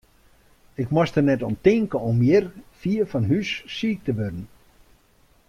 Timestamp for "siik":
3.75-3.99